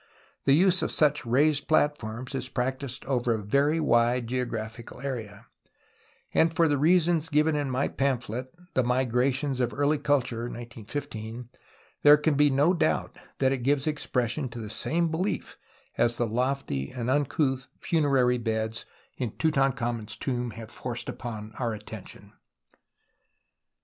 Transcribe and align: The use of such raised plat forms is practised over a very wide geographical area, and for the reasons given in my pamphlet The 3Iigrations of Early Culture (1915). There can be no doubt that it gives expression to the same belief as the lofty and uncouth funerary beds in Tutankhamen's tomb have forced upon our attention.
The 0.45 0.53
use 0.55 0.81
of 0.81 0.91
such 0.91 1.27
raised 1.27 1.67
plat 1.67 1.95
forms 1.99 2.33
is 2.33 2.49
practised 2.49 3.05
over 3.05 3.35
a 3.35 3.37
very 3.43 3.79
wide 3.79 4.25
geographical 4.25 4.99
area, 5.01 5.45
and 6.33 6.55
for 6.55 6.67
the 6.67 6.79
reasons 6.79 7.29
given 7.29 7.55
in 7.55 7.69
my 7.69 7.87
pamphlet 7.87 8.51
The 8.73 8.81
3Iigrations 8.83 9.59
of 9.59 9.71
Early 9.71 9.99
Culture 9.99 10.45
(1915). 10.45 11.49
There 12.01 12.17
can 12.17 12.33
be 12.33 12.49
no 12.49 12.73
doubt 12.73 13.15
that 13.37 13.51
it 13.51 13.57
gives 13.59 13.85
expression 13.85 14.49
to 14.49 14.59
the 14.59 14.71
same 14.71 15.09
belief 15.09 15.59
as 15.99 16.15
the 16.15 16.25
lofty 16.25 16.89
and 16.89 17.07
uncouth 17.07 17.67
funerary 17.79 18.39
beds 18.39 18.87
in 19.17 19.33
Tutankhamen's 19.33 20.15
tomb 20.15 20.49
have 20.57 20.71
forced 20.71 21.09
upon 21.09 21.53
our 21.59 21.75
attention. 21.75 22.33